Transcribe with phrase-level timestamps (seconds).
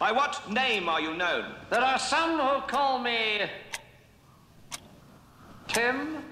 [0.00, 1.44] By what name are you known?
[1.68, 3.42] There are some who call me.
[5.68, 6.24] Tim?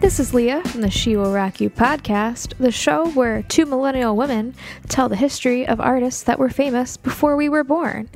[0.00, 4.14] This is Leah from the She Will Rock You podcast, the show where two millennial
[4.14, 4.54] women
[4.88, 8.10] tell the history of artists that were famous before we were born.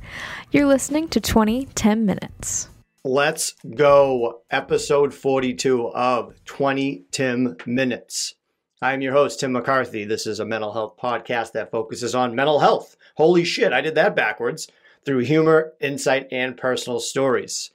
[0.51, 2.69] You're listening to 20 Tim Minutes.
[3.05, 4.43] Let's go.
[4.49, 8.37] Episode 42 of 20 Tim Minutes.
[8.81, 10.05] I'm your host, Tim McCarthy.
[10.05, 12.97] This is a mental health podcast that focuses on mental health.
[13.17, 14.69] Holy shit, I did that backwards.
[15.05, 17.73] Through humor, insight, and personal stories.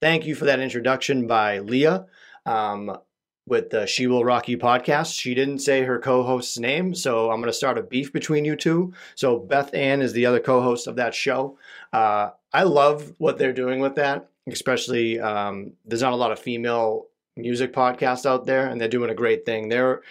[0.00, 2.06] Thank you for that introduction by Leah.
[2.44, 2.98] Um,
[3.46, 5.16] with the She Will Rock You podcast.
[5.16, 8.44] She didn't say her co host's name, so I'm going to start a beef between
[8.44, 8.92] you two.
[9.14, 11.56] So, Beth Ann is the other co host of that show.
[11.92, 16.38] Uh, I love what they're doing with that, especially um, there's not a lot of
[16.38, 17.06] female
[17.36, 19.68] music podcasts out there, and they're doing a great thing.
[19.68, 20.02] They're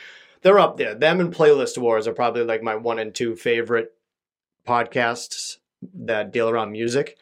[0.42, 0.94] they're up there.
[0.94, 3.94] Them and Playlist Wars are probably like my one and two favorite
[4.68, 5.58] podcasts
[5.94, 7.18] that deal around music.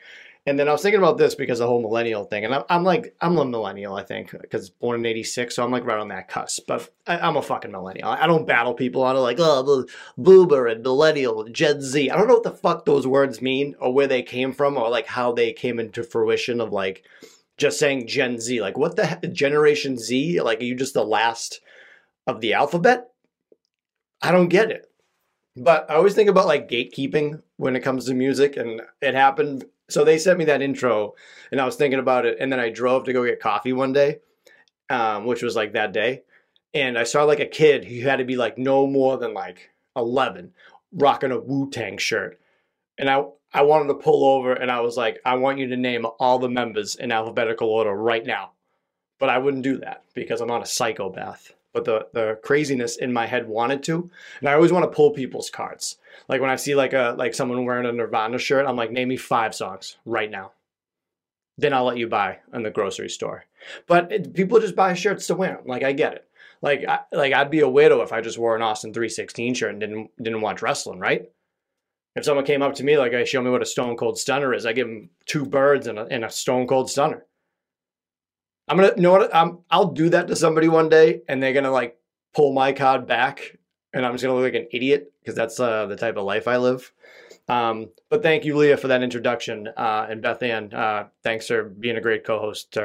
[0.45, 2.83] And then I was thinking about this because the whole millennial thing, and I'm, I'm
[2.83, 6.09] like, I'm a millennial, I think, because born in '86, so I'm like right on
[6.09, 6.63] that cusp.
[6.67, 8.09] But I, am a fucking millennial.
[8.09, 9.85] I don't battle people on it like, oh,
[10.17, 12.09] boomer and millennial, and Gen Z.
[12.09, 14.89] I don't know what the fuck those words mean, or where they came from, or
[14.89, 17.05] like how they came into fruition of like
[17.57, 18.59] just saying Gen Z.
[18.59, 20.41] Like, what the Generation Z?
[20.41, 21.61] Like, are you just the last
[22.27, 23.11] of the alphabet?
[24.21, 24.89] I don't get it.
[25.55, 29.63] But I always think about like gatekeeping when it comes to music, and it happened
[29.93, 31.13] so they sent me that intro,
[31.51, 33.93] and I was thinking about it, and then I drove to go get coffee one
[33.93, 34.19] day,
[34.89, 36.23] um, which was like that day,
[36.73, 39.69] and I saw like a kid who had to be like no more than like
[39.95, 40.53] eleven,
[40.91, 42.39] rocking a Wu Tang shirt,
[42.97, 45.77] and I I wanted to pull over, and I was like, I want you to
[45.77, 48.51] name all the members in alphabetical order right now,
[49.19, 53.11] but I wouldn't do that because I'm not a psychopath but the the craziness in
[53.11, 54.09] my head wanted to.
[54.39, 55.97] And I always want to pull people's cards.
[56.27, 59.09] Like when I see like a like someone wearing a Nirvana shirt, I'm like, name
[59.09, 60.51] me five songs right now.
[61.57, 63.45] Then I'll let you buy in the grocery store.
[63.87, 65.61] But it, people just buy shirts to wear.
[65.65, 66.27] Like I get it.
[66.61, 69.71] Like I, like I'd be a widow if I just wore an Austin 316 shirt
[69.71, 71.29] and didn't didn't watch wrestling, right?
[72.15, 74.53] If someone came up to me like, "I show me what a Stone Cold Stunner
[74.53, 77.25] is," I give them two birds and a, and a Stone Cold Stunner.
[78.67, 81.53] I'm gonna you know what I'm, I'll do that to somebody one day, and they're
[81.53, 81.97] gonna like
[82.33, 83.57] pull my card back,
[83.93, 86.47] and I'm just gonna look like an idiot because that's uh, the type of life
[86.47, 86.91] I live.
[87.47, 91.63] Um, but thank you, Leah, for that introduction, uh, and Beth Ann, uh, thanks for
[91.63, 92.77] being a great co-host.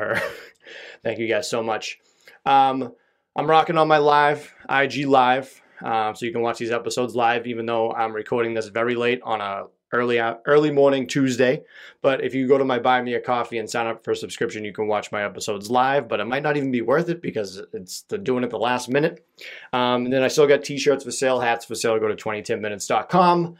[1.03, 1.99] thank you guys so much.
[2.45, 2.93] Um,
[3.37, 7.47] I'm rocking on my live IG live, uh, so you can watch these episodes live,
[7.47, 11.62] even though I'm recording this very late on a early early morning Tuesday.
[12.03, 14.16] But if you go to my Buy Me a Coffee and sign up for a
[14.16, 16.09] subscription, you can watch my episodes live.
[16.09, 18.88] But it might not even be worth it because it's the doing it the last
[18.88, 19.26] minute.
[19.72, 21.99] Um, and then I still got T-shirts for sale, hats for sale.
[21.99, 23.56] Go to 2010minutes.com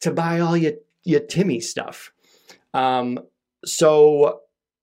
[0.00, 2.12] to buy all your your Timmy stuff.
[2.72, 3.20] Um,
[3.64, 4.40] so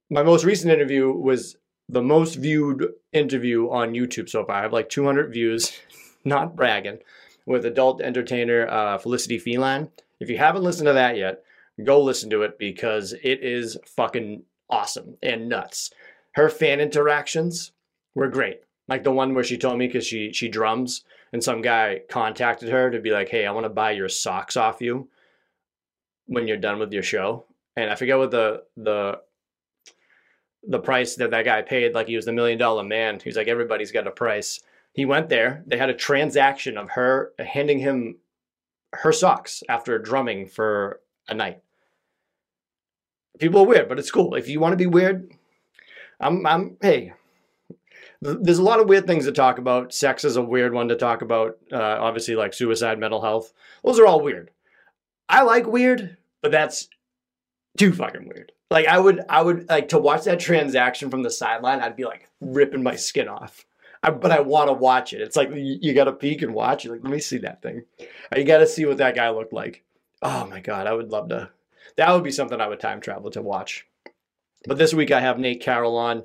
[0.09, 1.57] my most recent interview was
[1.89, 4.57] the most viewed interview on YouTube so far.
[4.57, 5.71] I have like 200 views,
[6.25, 6.99] not bragging,
[7.45, 9.89] with adult entertainer uh, Felicity Feline.
[10.21, 11.43] If you haven't listened to that yet,
[11.83, 15.89] go listen to it because it is fucking awesome and nuts.
[16.33, 17.71] Her fan interactions
[18.13, 18.61] were great.
[18.87, 22.69] Like the one where she told me because she she drums and some guy contacted
[22.69, 25.09] her to be like, "Hey, I want to buy your socks off you
[26.27, 27.45] when you're done with your show."
[27.75, 29.21] And I forget what the the
[30.63, 31.95] the price that that guy paid.
[31.95, 33.19] Like he was the million dollar man.
[33.23, 34.61] He's like, everybody's got a price.
[34.93, 35.63] He went there.
[35.65, 38.17] They had a transaction of her handing him
[38.93, 41.61] her socks after drumming for a night.
[43.39, 44.35] People are weird, but it's cool.
[44.35, 45.31] If you want to be weird,
[46.19, 47.13] I'm, I'm, hey,
[48.21, 49.93] there's a lot of weird things to talk about.
[49.93, 51.57] Sex is a weird one to talk about.
[51.71, 53.51] Uh, obviously, like suicide, mental health.
[53.83, 54.51] Those are all weird.
[55.27, 56.87] I like weird, but that's
[57.77, 58.51] too fucking weird.
[58.69, 61.79] Like I would, I would like to watch that transaction from the sideline.
[61.79, 63.65] I'd be like ripping my skin off.
[64.03, 65.21] I, but I want to watch it.
[65.21, 66.83] It's like you, you got to peek and watch.
[66.83, 67.83] You're like, let me see that thing.
[68.35, 69.83] You got to see what that guy looked like.
[70.21, 71.49] Oh my god, I would love to.
[71.97, 73.85] That would be something I would time travel to watch.
[74.65, 76.23] But this week I have Nate Carroll on.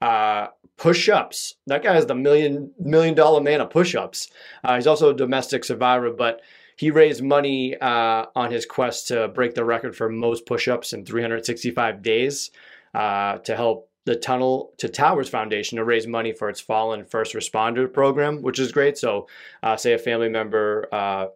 [0.00, 1.54] Uh, push-ups.
[1.66, 4.30] That guy is the million million dollar man of push-ups.
[4.62, 6.40] Uh, he's also a domestic survivor, but
[6.76, 11.04] he raised money uh, on his quest to break the record for most push-ups in
[11.04, 12.50] 365 days
[12.94, 17.34] uh, to help the Tunnel to Towers Foundation to raise money for its fallen first
[17.34, 18.98] responder program, which is great.
[18.98, 19.28] So,
[19.62, 21.26] uh, say a family member, uh,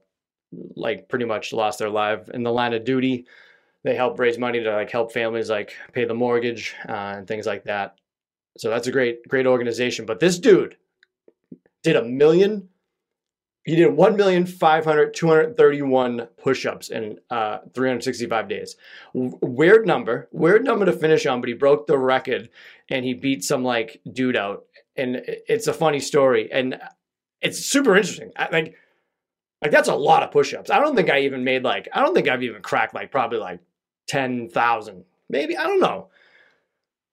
[0.76, 3.26] like pretty much lost their life in the line of duty,
[3.84, 7.46] they help raise money to like help families like pay the mortgage uh, and things
[7.46, 7.96] like that.
[8.58, 10.04] So that's a great, great organization.
[10.04, 10.76] But this dude
[11.82, 12.68] did a million.
[13.68, 18.76] He did 1,500,231 push-ups in uh, 365 days.
[19.12, 22.48] Weird number, weird number to finish on, but he broke the record
[22.88, 24.64] and he beat some like dude out.
[24.96, 26.80] And it's a funny story and
[27.42, 28.32] it's super interesting.
[28.38, 28.74] I, like,
[29.60, 30.70] like that's a lot of push-ups.
[30.70, 33.38] I don't think I even made like I don't think I've even cracked like probably
[33.38, 33.60] like
[34.06, 36.08] ten thousand, maybe I don't know.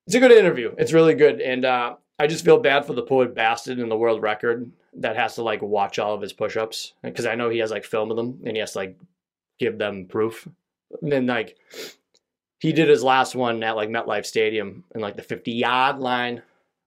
[0.07, 0.73] It's a good interview.
[0.77, 3.97] It's really good, and uh, I just feel bad for the poor bastard in the
[3.97, 7.59] world record that has to like watch all of his push-ups because I know he
[7.59, 8.97] has like film of them and he has to like
[9.59, 10.47] give them proof.
[11.01, 11.57] And then like
[12.59, 16.41] he did his last one at like MetLife Stadium in like the 50 yard line.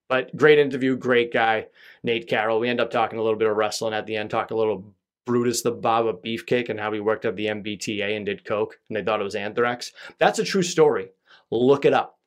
[0.08, 1.66] But great interview, great guy,
[2.02, 2.60] Nate Carroll.
[2.60, 4.84] We end up talking a little bit of wrestling at the end, talked a little
[5.26, 8.96] Brutus the Barber Beefcake and how he worked at the MBTA and did coke, and
[8.96, 9.93] they thought it was anthrax.
[10.16, 11.10] That's a true story.
[11.50, 12.19] Look it up.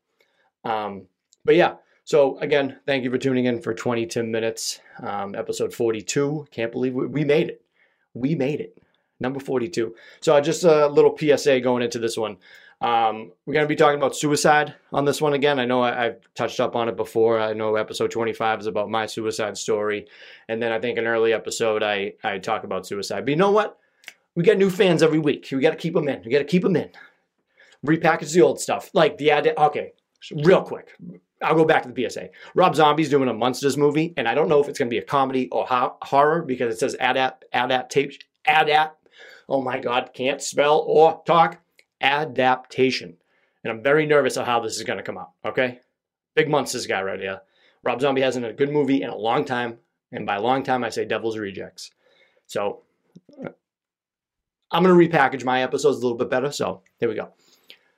[0.64, 1.08] Um,
[1.44, 1.78] but yeah,
[2.12, 6.46] so again, thank you for tuning in for 20 Tim Minutes, um, episode 42.
[6.52, 7.64] Can't believe we, we made it.
[8.14, 8.78] We made it.
[9.22, 9.96] Number 42.
[10.20, 12.36] So uh, just a little PSA going into this one.
[12.82, 15.58] Um, we're going to be talking about suicide on this one again.
[15.58, 17.40] I know I, I've touched up on it before.
[17.40, 20.08] I know episode 25 is about my suicide story.
[20.50, 23.24] And then I think an early episode, I, I talk about suicide.
[23.24, 23.80] But you know what?
[24.36, 25.48] We get new fans every week.
[25.50, 26.24] We got to keep them in.
[26.26, 26.90] We got to keep them in.
[27.88, 28.90] Repackage the old stuff.
[28.94, 29.54] Like the ad.
[29.58, 29.94] Okay,
[30.44, 30.90] real quick.
[31.42, 32.30] I'll go back to the PSA.
[32.56, 35.00] Rob Zombie's doing a Monsters movie, and I don't know if it's going to be
[35.00, 39.08] a comedy or ho- horror because it says adapt, adaptation, adapt.
[39.50, 41.60] Oh my God, can't spell or talk.
[42.00, 43.18] Adaptation.
[43.64, 45.32] And I'm very nervous of how this is going to come out.
[45.46, 45.80] Okay,
[46.36, 47.42] big Monsters guy right here.
[47.84, 49.78] Rob Zombie hasn't had a good movie in a long time,
[50.12, 51.92] and by long time I say Devil's Rejects.
[52.48, 52.82] So
[53.44, 53.50] uh,
[54.72, 56.52] I'm going to repackage my episodes a little bit better.
[56.52, 57.30] So here we go.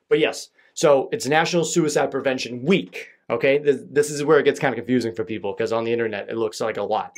[0.09, 3.09] But yes, so it's National Suicide Prevention Week.
[3.33, 5.91] Okay, this, this is where it gets kind of confusing for people because on the
[5.91, 7.15] internet it looks like a lot.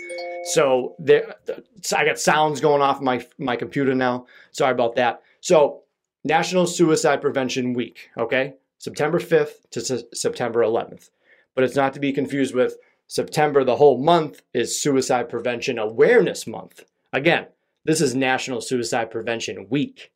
[0.54, 1.36] So there,
[1.82, 4.26] so I got sounds going off my my computer now.
[4.52, 5.22] Sorry about that.
[5.42, 5.82] So
[6.24, 8.10] National Suicide Prevention Week.
[8.18, 11.10] Okay, September 5th to S- September 11th,
[11.54, 12.78] but it's not to be confused with
[13.08, 13.66] September.
[13.66, 16.86] The whole month is Suicide Prevention Awareness Month.
[17.12, 17.48] Again,
[17.84, 20.14] this is National Suicide Prevention Week.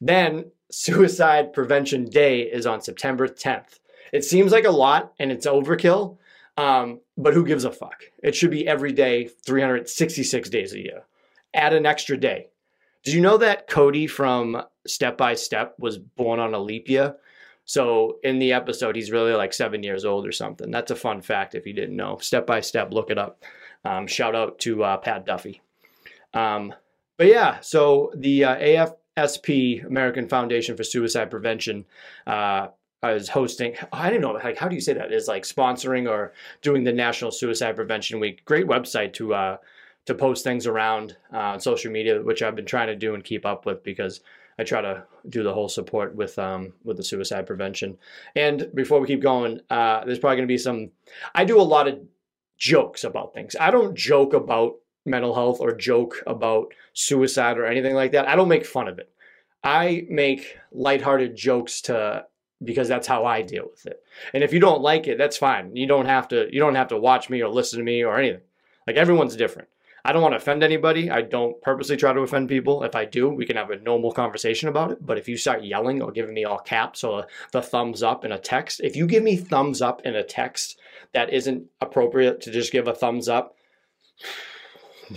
[0.00, 3.78] Then Suicide Prevention Day is on September 10th.
[4.12, 6.18] It seems like a lot and it's overkill,
[6.56, 8.04] um, but who gives a fuck?
[8.22, 11.02] It should be every day, 366 days a year.
[11.54, 12.48] Add an extra day.
[13.02, 17.16] Did you know that Cody from Step by Step was born on a leap year?
[17.64, 20.70] So in the episode, he's really like seven years old or something.
[20.70, 22.18] That's a fun fact if you didn't know.
[22.18, 23.42] Step by Step, look it up.
[23.84, 25.62] Um, shout out to uh, Pat Duffy.
[26.34, 26.74] Um,
[27.16, 28.56] but yeah, so the uh,
[29.16, 31.86] AFSP, American Foundation for Suicide Prevention,
[32.26, 32.68] uh,
[33.02, 33.74] is hosting.
[33.92, 35.12] I don't know, like how do you say that?
[35.12, 36.32] Is like sponsoring or
[36.62, 38.44] doing the National Suicide Prevention Week.
[38.44, 39.56] Great website to uh,
[40.06, 43.24] to post things around uh, on social media, which I've been trying to do and
[43.24, 44.20] keep up with because
[44.58, 47.96] I try to do the whole support with um, with the suicide prevention.
[48.36, 50.90] And before we keep going, uh, there's probably going to be some.
[51.34, 52.00] I do a lot of
[52.58, 53.56] jokes about things.
[53.58, 54.74] I don't joke about
[55.06, 58.28] mental health or joke about suicide or anything like that.
[58.28, 59.10] I don't make fun of it.
[59.64, 62.26] I make lighthearted jokes to
[62.62, 64.02] because that's how I deal with it.
[64.34, 65.74] And if you don't like it, that's fine.
[65.74, 68.18] You don't have to you don't have to watch me or listen to me or
[68.18, 68.42] anything.
[68.86, 69.68] Like everyone's different.
[70.04, 71.10] I don't want to offend anybody.
[71.10, 72.82] I don't purposely try to offend people.
[72.84, 75.04] If I do, we can have a normal conversation about it.
[75.04, 78.32] But if you start yelling or giving me all caps or the thumbs up in
[78.32, 80.78] a text, if you give me thumbs up in a text
[81.12, 83.56] that isn't appropriate to just give a thumbs up,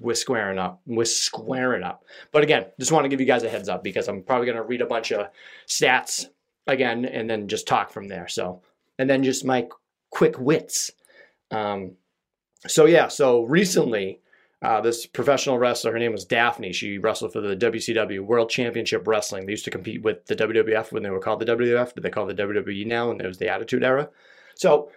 [0.00, 0.80] we're squaring up.
[0.86, 2.04] We're squaring up.
[2.32, 4.56] But again, just want to give you guys a heads up because I'm probably going
[4.56, 5.28] to read a bunch of
[5.66, 6.26] stats
[6.66, 8.28] again and then just talk from there.
[8.28, 8.62] So,
[8.98, 9.68] and then just my
[10.10, 10.92] quick wits.
[11.50, 11.92] Um,
[12.66, 14.20] so yeah, so recently,
[14.62, 16.72] uh, this professional wrestler, her name was Daffney.
[16.72, 19.44] She wrestled for the WCW World Championship Wrestling.
[19.44, 22.08] They used to compete with the WWF when they were called the WWF, but they
[22.08, 24.08] call the WWE now, and it was the Attitude Era.
[24.54, 24.90] So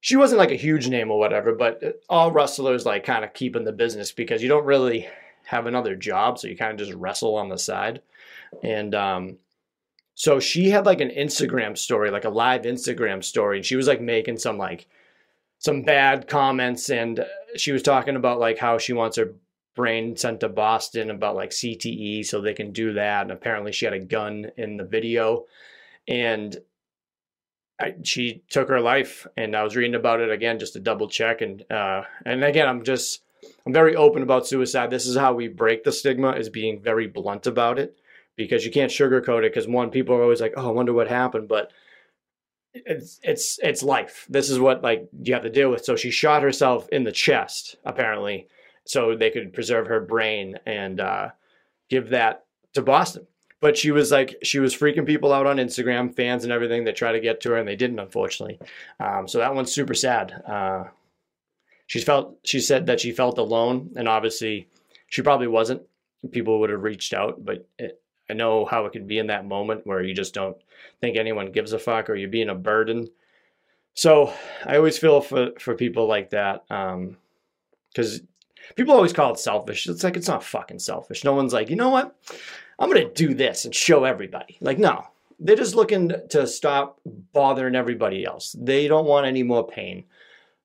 [0.00, 3.56] she wasn't like a huge name or whatever, but all wrestlers like kind of keep
[3.56, 5.08] in the business because you don't really
[5.46, 8.02] have another job, so you kind of just wrestle on the side.
[8.62, 9.38] And um,
[10.18, 13.86] so she had like an Instagram story, like a live Instagram story, and she was
[13.86, 14.88] like making some like
[15.58, 17.24] some bad comments and
[17.56, 19.34] she was talking about like how she wants her
[19.74, 23.84] brain sent to Boston about like CTE so they can do that and apparently she
[23.84, 25.44] had a gun in the video.
[26.08, 26.56] And
[27.78, 31.08] I, she took her life and I was reading about it again just to double
[31.08, 33.22] check and uh and again I'm just
[33.66, 34.88] I'm very open about suicide.
[34.88, 37.98] This is how we break the stigma is being very blunt about it
[38.36, 41.08] because you can't sugarcoat it because one people are always like oh I wonder what
[41.08, 41.72] happened but
[42.84, 44.26] it's it's it's life.
[44.28, 45.84] This is what like you have to deal with.
[45.84, 48.48] So she shot herself in the chest apparently,
[48.84, 51.30] so they could preserve her brain and uh,
[51.88, 53.26] give that to Boston.
[53.60, 56.96] But she was like she was freaking people out on Instagram, fans and everything that
[56.96, 58.58] tried to get to her, and they didn't, unfortunately.
[59.00, 60.32] Um, so that one's super sad.
[60.46, 60.84] Uh,
[61.86, 64.68] she felt she said that she felt alone, and obviously
[65.08, 65.82] she probably wasn't.
[66.32, 69.46] People would have reached out, but it, I know how it can be in that
[69.46, 70.56] moment where you just don't
[71.00, 73.08] think anyone gives a fuck or you're being a burden.
[73.94, 74.32] So
[74.64, 76.64] I always feel for, for people like that.
[76.70, 77.16] Um,
[77.94, 78.20] cause
[78.74, 79.86] people always call it selfish.
[79.88, 81.24] It's like, it's not fucking selfish.
[81.24, 82.16] No one's like, you know what?
[82.78, 84.58] I'm going to do this and show everybody.
[84.60, 85.06] Like, no,
[85.38, 87.00] they're just looking to stop
[87.32, 88.54] bothering everybody else.
[88.58, 90.04] They don't want any more pain.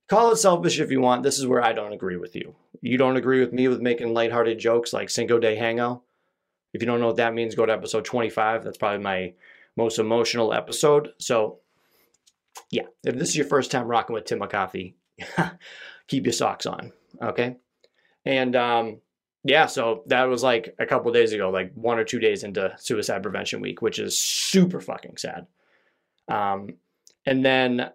[0.07, 1.23] Call it selfish if you want.
[1.23, 2.53] This is where I don't agree with you.
[2.81, 6.01] You don't agree with me with making lighthearted jokes like Cinco de Hangout.
[6.73, 8.63] If you don't know what that means, go to episode 25.
[8.63, 9.33] That's probably my
[9.75, 11.09] most emotional episode.
[11.19, 11.59] So,
[12.69, 14.95] yeah, if this is your first time rocking with Tim McCarthy,
[16.07, 17.57] keep your socks on, okay?
[18.25, 19.01] And um,
[19.43, 22.73] yeah, so that was like a couple days ago, like one or two days into
[22.77, 25.47] Suicide Prevention Week, which is super fucking sad.
[26.27, 26.75] Um,
[27.25, 27.89] and then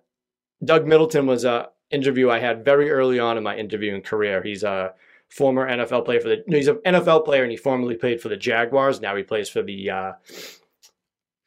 [0.64, 4.42] Doug Middleton was a interview I had very early on in my interviewing career.
[4.42, 4.94] He's a
[5.28, 6.44] former NFL player for the.
[6.46, 9.00] No, he's an NFL player, and he formerly played for the Jaguars.
[9.00, 10.12] Now he plays for the uh,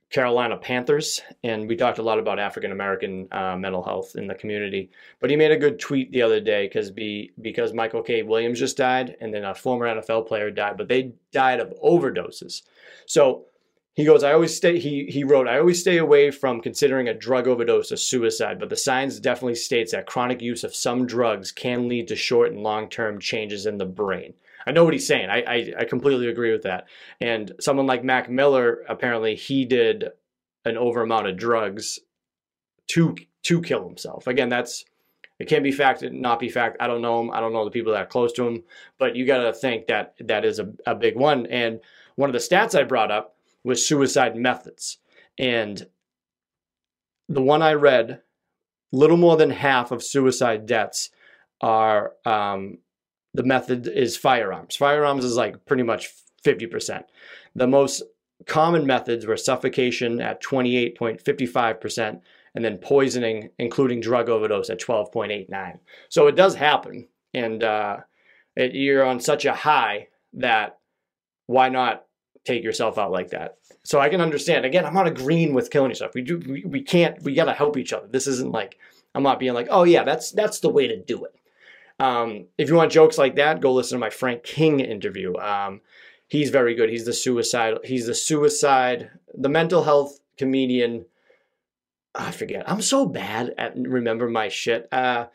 [0.09, 4.33] Carolina Panthers, and we talked a lot about African American uh, mental health in the
[4.33, 4.89] community.
[5.19, 8.23] But he made a good tweet the other day because be because Michael K.
[8.23, 12.63] Williams just died, and then a former NFL player died, but they died of overdoses.
[13.05, 13.45] So
[13.99, 14.79] he goes, I always stay.
[14.79, 18.69] He he wrote, I always stay away from considering a drug overdose a suicide, but
[18.69, 22.63] the science definitely states that chronic use of some drugs can lead to short and
[22.63, 24.35] long term changes in the brain.
[24.65, 25.29] I know what he's saying.
[25.29, 26.87] I, I, I completely agree with that.
[27.19, 30.05] And someone like Mac Miller, apparently, he did
[30.63, 31.99] an over amount of drugs
[32.91, 34.27] to to kill himself.
[34.27, 34.85] Again, that's
[35.39, 36.77] it can be fact, not be fact.
[36.79, 37.31] I don't know him.
[37.31, 38.63] I don't know the people that are close to him,
[38.97, 41.47] but you got to think that that is a, a big one.
[41.47, 41.81] And
[42.15, 43.35] one of the stats I brought up
[43.69, 44.97] was suicide methods,
[45.37, 45.87] and
[47.29, 48.21] the one I read,
[48.91, 51.11] little more than half of suicide deaths
[51.61, 52.79] are um,
[53.33, 54.75] the method is firearms.
[54.75, 56.09] Firearms is like pretty much
[56.43, 57.03] 50%.
[57.55, 58.03] The most
[58.47, 62.21] common methods were suffocation at 28.55%,
[62.55, 65.79] and then poisoning, including drug overdose, at 12.89.
[66.09, 67.97] So it does happen, and uh,
[68.55, 70.79] it, you're on such a high that
[71.45, 72.05] why not
[72.45, 73.58] take yourself out like that?
[73.89, 74.65] So I can understand.
[74.65, 76.13] Again, I'm not agreeing with killing yourself.
[76.13, 76.37] We do.
[76.37, 77.19] We, we can't.
[77.23, 78.05] We got to help each other.
[78.05, 78.77] This isn't like
[79.15, 81.33] I'm not being like, oh yeah, that's that's the way to do it.
[81.99, 85.35] Um, if you want jokes like that, go listen to my Frank King interview.
[85.37, 85.81] Um,
[86.27, 86.91] he's very good.
[86.91, 87.79] He's the suicide.
[87.83, 91.05] He's the suicide, the mental health comedian.
[92.13, 92.69] I forget.
[92.69, 94.87] I'm so bad at remember my shit.
[94.91, 95.25] Uh,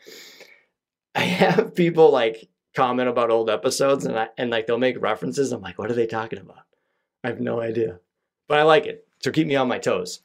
[1.13, 5.51] I have people like comment about old episodes, and I, and like they'll make references.
[5.51, 6.63] I'm like, what are they talking about?
[7.21, 7.99] I have no idea,
[8.47, 9.07] but I like it.
[9.19, 10.21] So keep me on my toes.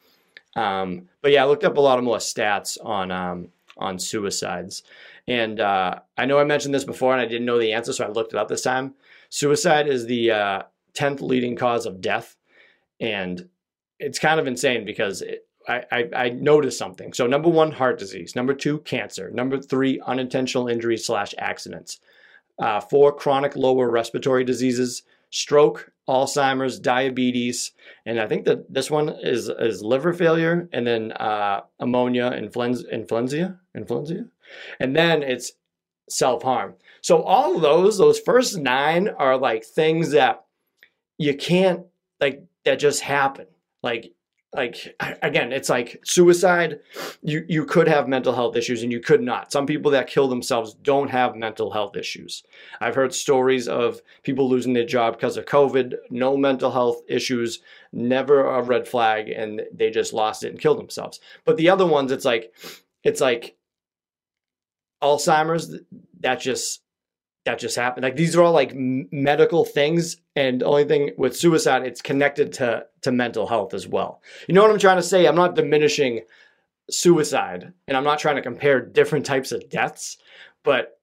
[0.56, 4.82] Um, but yeah, I looked up a lot of more stats on um, on suicides.
[5.26, 8.04] And uh, I know I mentioned this before and I didn't know the answer, so
[8.04, 8.94] I looked it up this time.
[9.28, 10.62] Suicide is the uh,
[10.94, 12.36] 10th leading cause of death.
[13.00, 13.48] And
[13.98, 17.12] it's kind of insane because it, I, I, I, noticed something.
[17.12, 18.34] So, number one, heart disease.
[18.34, 19.30] Number two, cancer.
[19.30, 22.00] Number three, unintentional injuries slash accidents.
[22.58, 27.72] Uh, four, chronic lower respiratory diseases, stroke, Alzheimer's, diabetes,
[28.04, 32.88] and I think that this one is is liver failure, and then uh, ammonia, influenza,
[32.92, 34.24] influenza, influenza,
[34.80, 35.52] and then it's
[36.08, 36.74] self harm.
[37.00, 40.44] So all those, those first nine are like things that
[41.16, 41.86] you can't
[42.20, 43.46] like that just happen.
[43.82, 44.12] Like
[44.52, 46.80] like again it's like suicide
[47.22, 49.52] you you could have mental health issues and you could not.
[49.52, 52.42] Some people that kill themselves don't have mental health issues.
[52.80, 57.60] I've heard stories of people losing their job because of covid no mental health issues
[57.92, 61.20] never a red flag and they just lost it and killed themselves.
[61.44, 62.52] But the other ones it's like
[63.04, 63.56] it's like
[65.02, 65.74] Alzheimer's,
[66.20, 66.82] that just
[67.44, 68.04] that just happened.
[68.04, 72.52] Like these are all like medical things, and the only thing with suicide, it's connected
[72.54, 74.22] to to mental health as well.
[74.46, 75.26] You know what I'm trying to say?
[75.26, 76.20] I'm not diminishing
[76.90, 80.18] suicide, and I'm not trying to compare different types of deaths,
[80.62, 80.98] but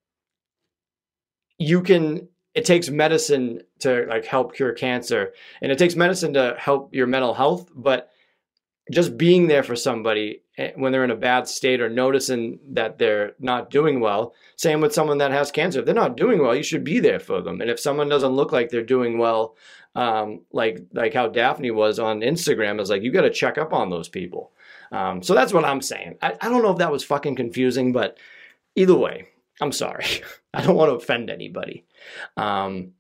[1.57, 2.29] you can.
[2.53, 7.07] It takes medicine to like help cure cancer, and it takes medicine to help your
[7.07, 8.09] mental health, but
[8.91, 10.41] just being there for somebody
[10.75, 14.33] when they're in a bad state or noticing that they're not doing well.
[14.55, 15.79] Same with someone that has cancer.
[15.79, 17.61] If they're not doing well, you should be there for them.
[17.61, 19.55] And if someone doesn't look like they're doing well,
[19.95, 23.73] um, like like how Daffney was on Instagram, is like you got to check up
[23.73, 24.51] on those people.
[24.91, 26.17] Um, so that's what I'm saying.
[26.21, 28.17] I, I don't know if that was fucking confusing, but
[28.75, 29.27] either way,
[29.61, 30.05] I'm sorry.
[30.53, 31.85] I don't want to offend anybody.
[32.35, 32.93] Um,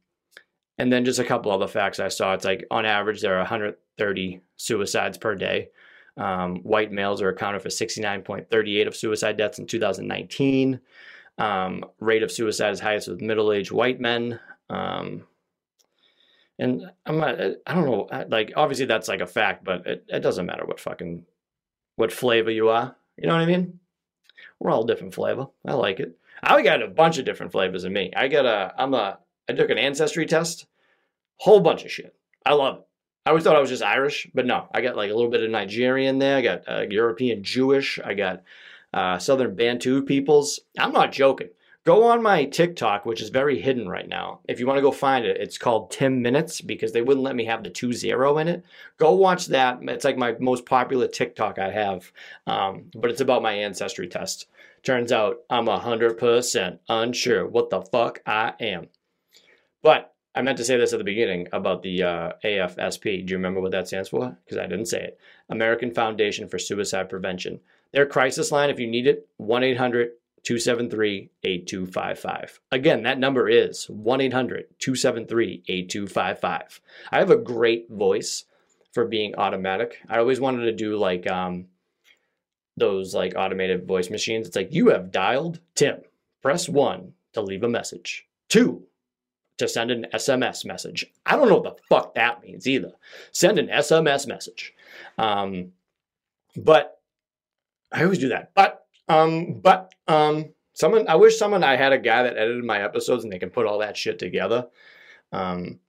[0.77, 2.33] and then just a couple other facts I saw.
[2.33, 5.69] It's like on average, there are 130 suicides per day.
[6.17, 10.79] Um, white males are accounted for 69.38 of suicide deaths in 2019.
[11.37, 14.39] Um, rate of suicide is highest with middle-aged white men.
[14.69, 15.23] Um,
[16.59, 20.19] and I'm not, I don't know, like obviously that's like a fact, but it, it
[20.21, 21.23] doesn't matter what fucking
[21.95, 22.95] what flavor you are.
[23.17, 23.79] You know what I mean?
[24.59, 25.47] We're all different flavor.
[25.65, 26.17] I like it.
[26.41, 28.11] I got a bunch of different flavors in me.
[28.15, 29.19] I got a I'm a
[29.49, 30.65] I took an ancestry test,
[31.37, 32.15] whole bunch of shit.
[32.45, 32.86] I love it.
[33.27, 35.43] I always thought I was just Irish, but no, I got like a little bit
[35.43, 36.37] of Nigerian there.
[36.37, 37.99] I got uh, European Jewish.
[38.01, 38.43] I got
[38.93, 40.61] uh, Southern Bantu peoples.
[40.79, 41.49] I'm not joking.
[41.83, 44.39] Go on my TikTok, which is very hidden right now.
[44.47, 47.35] If you want to go find it, it's called 10 Minutes because they wouldn't let
[47.35, 48.63] me have the two zero in it.
[48.95, 49.79] Go watch that.
[49.81, 52.09] It's like my most popular TikTok I have,
[52.45, 54.47] um, but it's about my ancestry test.
[54.83, 58.87] Turns out I'm hundred percent unsure what the fuck I am.
[59.81, 63.25] But I meant to say this at the beginning about the uh, AFSP.
[63.25, 64.37] Do you remember what that stands for?
[64.45, 65.19] Because I didn't say it.
[65.49, 67.59] American Foundation for Suicide Prevention.
[67.91, 70.11] Their crisis line, if you need it, 1 800
[70.43, 72.59] 273 8255.
[72.71, 76.81] Again, that number is 1 800 273 8255.
[77.11, 78.43] I have a great voice
[78.93, 79.97] for being automatic.
[80.07, 81.65] I always wanted to do like um,
[82.75, 84.45] those like automated voice machines.
[84.45, 86.01] It's like, you have dialed Tim.
[86.43, 88.86] Press one to leave a message, two
[89.57, 91.05] to send an SMS message.
[91.25, 92.91] I don't know what the fuck that means either.
[93.31, 94.73] Send an SMS message.
[95.17, 95.73] Um,
[96.55, 96.99] but
[97.91, 98.51] I always do that.
[98.53, 102.83] But um, but um, someone I wish someone I had a guy that edited my
[102.83, 104.67] episodes and they can put all that shit together.
[105.31, 105.79] Um,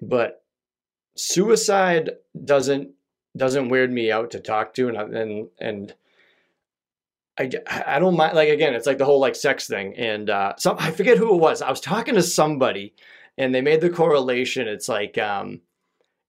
[0.00, 0.42] but
[1.16, 2.10] suicide
[2.44, 2.90] doesn't
[3.36, 5.94] doesn't weird me out to talk to, and and and
[7.40, 8.34] I, I don't mind.
[8.36, 11.34] Like again, it's like the whole like sex thing, and uh, some I forget who
[11.34, 11.62] it was.
[11.62, 12.94] I was talking to somebody,
[13.38, 14.68] and they made the correlation.
[14.68, 15.60] It's like um,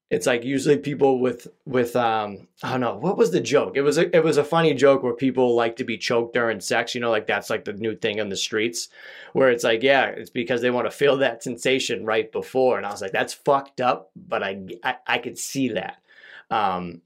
[0.10, 3.78] it's like usually people with with um I don't know what was the joke.
[3.78, 6.60] It was a, it was a funny joke where people like to be choked during
[6.60, 6.96] sex.
[6.96, 8.90] You know, like that's like the new thing on the streets,
[9.34, 12.78] where it's like yeah, it's because they want to feel that sensation right before.
[12.78, 15.98] And I was like, that's fucked up, but I I, I could see that.
[16.50, 17.02] Um,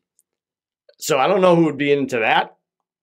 [0.97, 2.55] so I don't know who would be into that,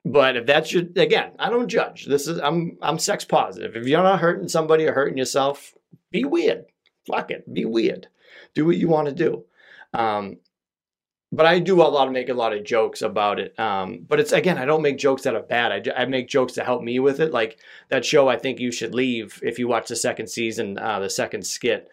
[0.05, 2.07] but if that's your again, I don't judge.
[2.07, 3.77] This is I'm I'm sex positive.
[3.77, 5.75] If you're not hurting somebody or hurting yourself,
[6.11, 6.65] be weird.
[7.07, 8.09] Fuck it, be weird.
[8.55, 9.45] Do what you want to do.
[9.95, 10.38] Um,
[11.31, 13.59] but I do a lot of make a lot of jokes about it.
[13.59, 15.88] Um, but it's again, I don't make jokes that are bad.
[15.88, 17.33] I, I make jokes to help me with it.
[17.33, 21.01] Like that show, I think you should leave if you watch the second season, uh,
[21.01, 21.88] the second skit.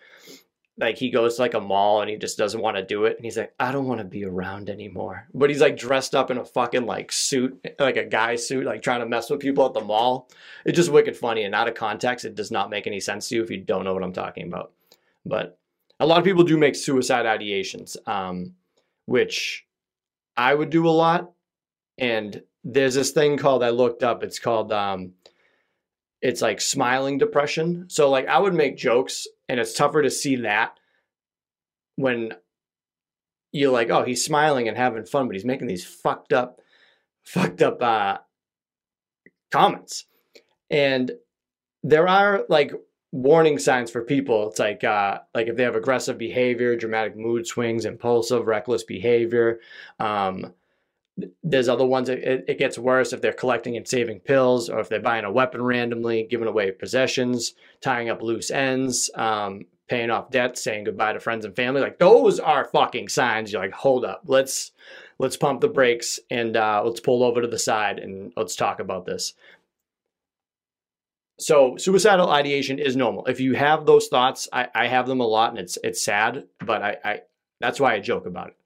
[0.80, 3.18] Like he goes to like a mall and he just doesn't want to do it,
[3.18, 5.28] and he's like, I don't want to be around anymore.
[5.34, 8.82] But he's like dressed up in a fucking like suit, like a guy suit, like
[8.82, 10.30] trying to mess with people at the mall.
[10.66, 12.24] It's just wicked funny and out of context.
[12.24, 14.48] It does not make any sense to you if you don't know what I'm talking
[14.48, 14.72] about.
[15.26, 15.60] But
[16.00, 18.54] a lot of people do make suicide ideations, um,
[19.06, 19.66] which
[20.38, 21.32] I would do a lot.
[21.98, 24.24] And there's this thing called I looked up.
[24.24, 25.12] It's called um,
[26.22, 27.86] it's like smiling depression.
[27.90, 30.80] So like I would make jokes, and it's tougher to see that
[31.96, 32.34] when
[33.52, 36.62] you're like, oh, he's smiling and having fun, but he's making these fucked up,
[37.24, 38.18] fucked up uh,
[39.52, 40.06] comments.
[40.70, 41.12] And
[41.84, 42.74] there are like
[43.12, 44.50] warning signs for people.
[44.50, 49.60] It's like uh, like if they have aggressive behavior, dramatic mood swings, impulsive, reckless behavior.
[50.00, 50.54] Um,
[51.44, 54.90] there's other ones it, it, gets worse if they're collecting and saving pills, or if
[54.90, 60.30] they're buying a weapon randomly, giving away possessions, tying up loose ends, um, paying off
[60.30, 61.82] debts, saying goodbye to friends and family.
[61.82, 63.52] Like those are fucking signs.
[63.52, 64.72] You're like, hold up, let's
[65.18, 68.80] let's pump the brakes and uh, let's pull over to the side and let's talk
[68.80, 69.34] about this.
[71.40, 73.26] So suicidal ideation is normal.
[73.26, 76.48] If you have those thoughts, I, I have them a lot, and it's it's sad,
[76.60, 77.22] but I, I
[77.60, 78.58] that's why I joke about it.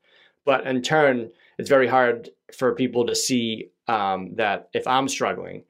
[0.46, 5.64] But in turn, it's very hard for people to see um, that if I'm struggling,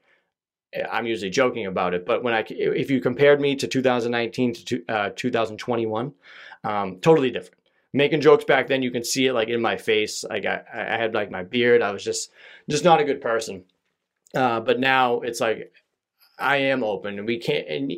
[0.72, 2.06] eh, I'm usually joking about it.
[2.06, 6.12] But when I, if you compared me to 2019 to uh, 2021,
[6.64, 7.60] um, totally different.
[7.92, 10.24] Making jokes back then, you can see it like in my face.
[10.28, 11.80] Like I, I had like my beard.
[11.80, 12.30] I was just,
[12.68, 13.64] just not a good person.
[14.34, 15.72] Uh, but now it's like
[16.38, 17.68] I am open, and we can't.
[17.68, 17.92] And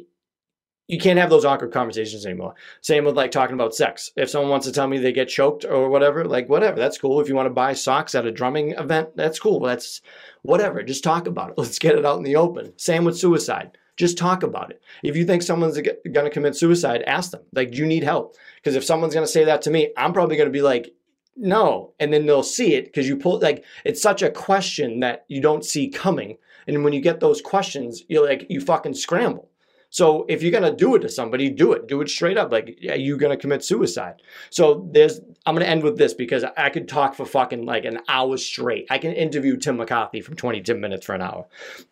[0.88, 2.54] you can't have those awkward conversations anymore.
[2.80, 4.12] Same with like talking about sex.
[4.16, 7.20] If someone wants to tell me they get choked or whatever, like whatever, that's cool.
[7.20, 9.60] If you want to buy socks at a drumming event, that's cool.
[9.60, 10.00] That's
[10.42, 10.82] whatever.
[10.82, 11.54] Just talk about it.
[11.58, 12.72] Let's get it out in the open.
[12.78, 13.76] Same with suicide.
[13.96, 14.82] Just talk about it.
[15.02, 17.42] If you think someone's going to commit suicide, ask them.
[17.52, 18.36] Like, do you need help?
[18.56, 20.94] Because if someone's going to say that to me, I'm probably going to be like,
[21.34, 21.94] no.
[21.98, 25.40] And then they'll see it because you pull like it's such a question that you
[25.40, 26.38] don't see coming.
[26.66, 29.50] And when you get those questions, you're like you fucking scramble.
[29.96, 31.88] So if you're gonna do it to somebody, do it.
[31.88, 32.52] Do it straight up.
[32.52, 34.20] Like, are you gonna commit suicide?
[34.50, 35.22] So there's.
[35.46, 38.88] I'm gonna end with this because I could talk for fucking like an hour straight.
[38.90, 41.46] I can interview Tim McCarthy from 20 minutes for an hour.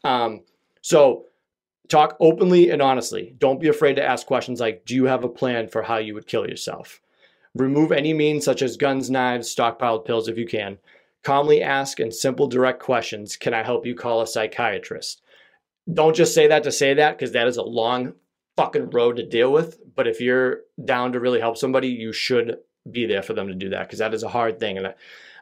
[0.04, 0.42] Um,
[0.82, 1.24] so
[1.88, 3.34] talk openly and honestly.
[3.38, 6.12] Don't be afraid to ask questions like, "Do you have a plan for how you
[6.12, 7.00] would kill yourself?"
[7.54, 10.76] Remove any means such as guns, knives, stockpiled pills if you can.
[11.22, 15.22] Calmly ask in simple, direct questions Can I help you call a psychiatrist?
[15.92, 18.14] Don't just say that to say that because that is a long
[18.56, 19.78] fucking road to deal with.
[19.94, 22.58] But if you're down to really help somebody, you should
[22.90, 24.78] be there for them to do that because that is a hard thing.
[24.78, 24.94] And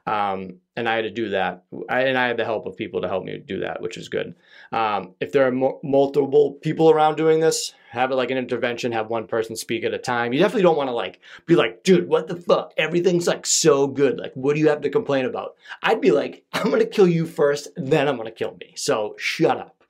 [0.05, 1.65] um, and I had to do that.
[1.89, 4.09] I, and I had the help of people to help me do that, which is
[4.09, 4.35] good.
[4.73, 8.91] Um, if there are mo- multiple people around doing this, have it like an intervention,
[8.93, 10.33] have one person speak at a time.
[10.33, 12.73] You definitely don't want to like be like, dude, what the fuck?
[12.77, 14.19] Everything's like so good.
[14.19, 15.55] Like, what do you have to complain about?
[15.83, 18.73] I'd be like, I'm gonna kill you first, then I'm gonna kill me.
[18.77, 19.82] So shut up.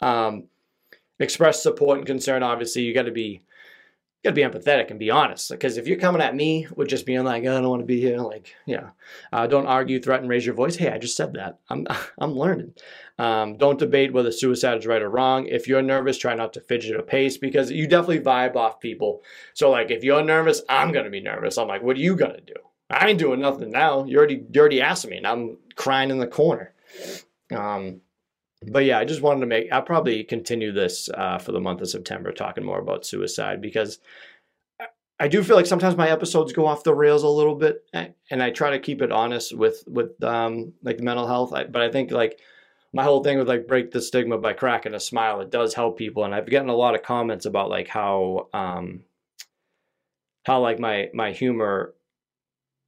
[0.00, 0.44] Um,
[1.18, 2.42] express support and concern.
[2.42, 3.42] Obviously, you got to be
[4.24, 5.50] got to be empathetic and be honest.
[5.50, 7.86] Because if you're coming at me with just being like, oh, I don't want to
[7.86, 8.90] be here, like, yeah,
[9.32, 10.76] uh, don't argue, threaten, raise your voice.
[10.76, 11.58] Hey, I just said that.
[11.68, 11.86] I'm,
[12.18, 12.74] I'm learning.
[13.18, 15.46] Um, don't debate whether suicide is right or wrong.
[15.46, 19.22] If you're nervous, try not to fidget or pace because you definitely vibe off people.
[19.54, 21.58] So, like, if you're nervous, I'm gonna be nervous.
[21.58, 22.54] I'm like, what are you gonna do?
[22.88, 24.04] I ain't doing nothing now.
[24.04, 26.72] You already, you already asked me, and I'm crying in the corner.
[27.54, 28.00] Um,
[28.62, 29.72] but yeah, I just wanted to make.
[29.72, 33.98] I'll probably continue this uh, for the month of September, talking more about suicide because
[35.18, 38.42] I do feel like sometimes my episodes go off the rails a little bit, and
[38.42, 41.52] I try to keep it honest with with um, like mental health.
[41.52, 42.38] I, but I think like
[42.92, 45.96] my whole thing with like break the stigma by cracking a smile, it does help
[45.98, 49.04] people, and I've gotten a lot of comments about like how um,
[50.44, 51.94] how like my my humor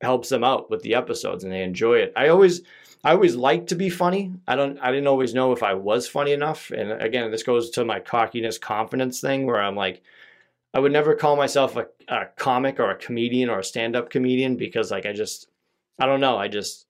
[0.02, 2.12] helps them out with the episodes and they enjoy it.
[2.16, 2.62] I always
[3.04, 4.32] I always like to be funny.
[4.46, 6.70] I don't I didn't always know if I was funny enough.
[6.70, 10.02] And again, this goes to my cockiness confidence thing where I'm like
[10.74, 14.56] I would never call myself a, a comic or a comedian or a stand-up comedian
[14.56, 15.48] because like I just
[15.98, 16.86] I don't know, I just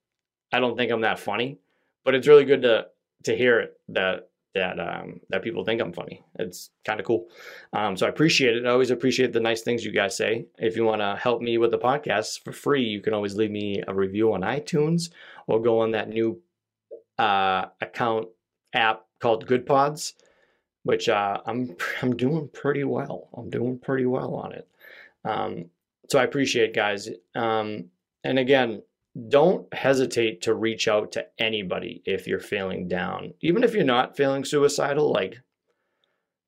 [0.53, 1.59] I don't think I'm that funny.
[2.05, 2.89] But it's really good to
[3.25, 6.23] to hear it that that um, that people think I'm funny.
[6.39, 7.29] It's kind of cool.
[7.73, 8.67] Um, so I appreciate it.
[8.67, 10.47] I always appreciate the nice things you guys say.
[10.59, 13.51] If you want to help me with the podcast for free, you can always leave
[13.51, 15.11] me a review on iTunes
[15.47, 16.41] or go on that new
[17.19, 18.29] uh, account
[18.75, 20.15] app called Goodpods,
[20.83, 23.29] which uh, I'm I'm doing pretty well.
[23.35, 24.69] I'm doing pretty well on it.
[25.25, 25.67] Um,
[26.09, 27.09] so I appreciate guys.
[27.35, 27.87] Um,
[28.25, 28.83] and again,
[29.29, 33.35] don't hesitate to reach out to anybody if you're feeling down.
[33.41, 35.41] Even if you're not feeling suicidal, like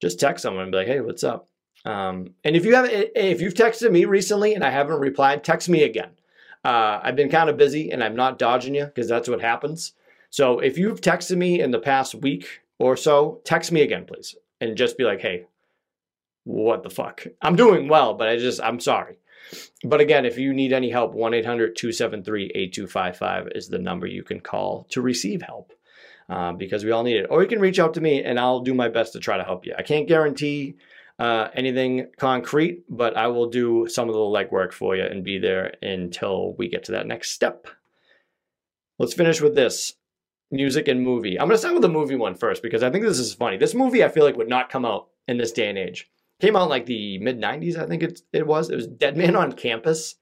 [0.00, 1.48] just text someone and be like, "Hey, what's up?"
[1.84, 5.68] Um, and if you have, if you've texted me recently and I haven't replied, text
[5.68, 6.10] me again.
[6.64, 9.92] Uh, I've been kind of busy and I'm not dodging you because that's what happens.
[10.30, 14.34] So if you've texted me in the past week or so, text me again, please,
[14.60, 15.44] and just be like, "Hey,
[16.44, 17.26] what the fuck?
[17.42, 19.18] I'm doing well, but I just I'm sorry."
[19.82, 24.22] But again, if you need any help, 1 800 273 8255 is the number you
[24.22, 25.72] can call to receive help
[26.28, 27.26] uh, because we all need it.
[27.30, 29.44] Or you can reach out to me and I'll do my best to try to
[29.44, 29.74] help you.
[29.76, 30.76] I can't guarantee
[31.18, 35.38] uh, anything concrete, but I will do some of the legwork for you and be
[35.38, 37.68] there until we get to that next step.
[38.98, 39.94] Let's finish with this
[40.50, 41.38] music and movie.
[41.38, 43.56] I'm going to start with the movie one first because I think this is funny.
[43.56, 46.08] This movie I feel like would not come out in this day and age.
[46.44, 48.68] Came out in like the mid 90s, I think it, it was.
[48.68, 50.16] It was Dead Man on Campus.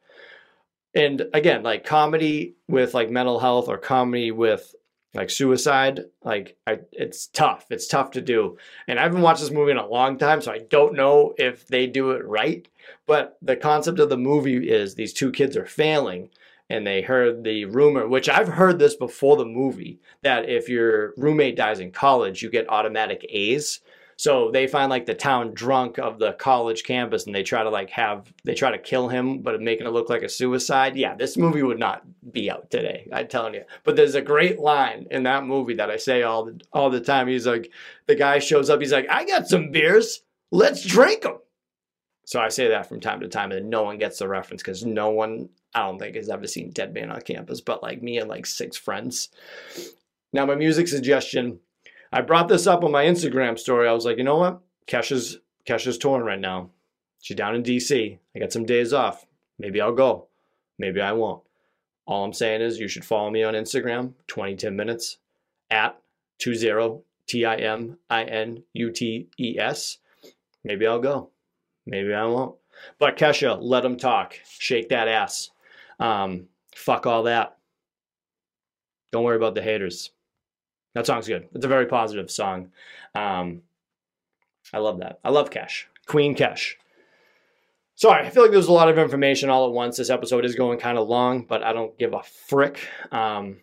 [0.95, 4.73] And again, like comedy with like mental health or comedy with
[5.15, 7.67] like suicide, like I, it's tough.
[7.71, 8.57] It's tough to do.
[8.87, 11.67] And I haven't watched this movie in a long time, so I don't know if
[11.67, 12.69] they do it right.
[13.09, 16.31] But the concept of the movie is these two kids are failing
[16.71, 21.15] and they heard the rumor, which I've heard this before the movie, that if your
[21.17, 23.81] roommate dies in college, you get automatic A's.
[24.23, 27.71] So they find like the town drunk of the college campus and they try to
[27.71, 30.95] like have, they try to kill him, but making it look like a suicide.
[30.95, 33.09] Yeah, this movie would not be out today.
[33.13, 33.65] I'm telling you.
[33.83, 37.01] But there's a great line in that movie that I say all the, all the
[37.01, 37.27] time.
[37.27, 37.73] He's like,
[38.07, 40.21] the guy shows up, he's like, I got some beers.
[40.53, 41.39] Let's drink them.
[42.25, 44.87] So I say that from time to time, and no one gets the reference because
[44.87, 48.19] no one, I don't think, has ever seen Dead Man on Campus, but like me
[48.19, 49.31] and like six friends.
[50.33, 51.59] Now, my music suggestion
[52.13, 53.89] I brought this up on my Instagram story.
[53.89, 54.61] I was like, you know what?
[54.87, 56.71] Kesha's Kesha's touring right now.
[57.21, 58.19] She's down in DC.
[58.35, 59.27] I got some days off.
[59.59, 60.27] Maybe I'll go.
[60.79, 61.43] Maybe I won't.
[62.07, 65.19] All I'm saying is you should follow me on Instagram, 20 minutes,
[65.71, 65.97] at
[66.41, 69.99] 20 T I M I N U T E S.
[70.65, 71.31] Maybe I'll go.
[71.87, 72.57] Maybe I won't.
[72.99, 74.39] But Kesha, let them talk.
[74.45, 75.51] Shake that ass.
[76.01, 77.59] Um, Fuck all that.
[79.13, 80.11] Don't worry about the haters.
[80.95, 81.49] That song's good.
[81.55, 82.71] It's a very positive song.
[83.15, 83.63] Um,
[84.73, 85.21] I love that.
[85.25, 85.85] I love Kesh.
[86.07, 86.73] Queen Kesh.
[87.95, 89.97] Sorry, I feel like there's a lot of information all at once.
[89.97, 92.81] This episode is going kind of long, but I don't give a frick.
[93.11, 93.59] Um,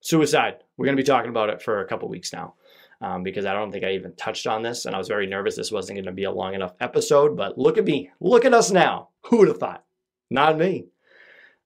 [0.00, 0.56] suicide.
[0.76, 2.54] We're going to be talking about it for a couple weeks now
[3.00, 5.56] um, because I don't think I even touched on this, and I was very nervous
[5.56, 7.36] this wasn't going to be a long enough episode.
[7.36, 8.10] But look at me.
[8.20, 9.08] Look at us now.
[9.26, 9.84] Who would have thought?
[10.30, 10.86] Not me.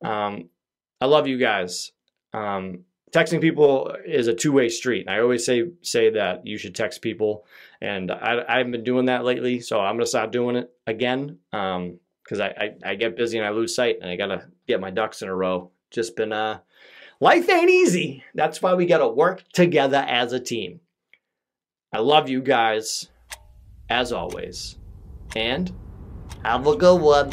[0.04, 0.48] Um,
[1.00, 1.92] I love you guys.
[2.32, 5.06] Um, texting people is a two-way street.
[5.06, 7.44] And I always say say that you should text people,
[7.80, 11.38] and I, I haven't been doing that lately, so I'm gonna stop doing it again
[11.50, 14.90] because I, I, I get busy and I lose sight, and I gotta get my
[14.90, 15.70] ducks in a row.
[15.90, 16.60] Just been uh,
[17.20, 18.24] life ain't easy.
[18.34, 20.80] That's why we gotta work together as a team.
[21.92, 23.08] I love you guys,
[23.90, 24.78] as always,
[25.36, 25.70] and
[26.42, 27.32] have a good one.